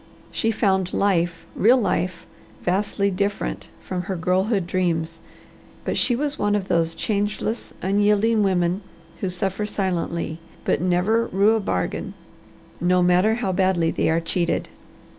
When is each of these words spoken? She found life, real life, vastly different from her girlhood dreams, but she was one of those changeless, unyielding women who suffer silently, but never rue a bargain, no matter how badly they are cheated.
She 0.31 0.49
found 0.49 0.93
life, 0.95 1.45
real 1.55 1.77
life, 1.79 2.25
vastly 2.63 3.11
different 3.11 3.69
from 3.79 4.01
her 4.01 4.15
girlhood 4.15 4.65
dreams, 4.65 5.21
but 5.85 5.95
she 5.95 6.15
was 6.15 6.39
one 6.39 6.55
of 6.55 6.67
those 6.69 6.95
changeless, 6.95 7.71
unyielding 7.83 8.41
women 8.41 8.81
who 9.19 9.29
suffer 9.29 9.63
silently, 9.67 10.39
but 10.65 10.81
never 10.81 11.27
rue 11.27 11.55
a 11.55 11.59
bargain, 11.59 12.15
no 12.79 13.03
matter 13.03 13.35
how 13.35 13.51
badly 13.51 13.91
they 13.91 14.09
are 14.09 14.19
cheated. 14.19 14.69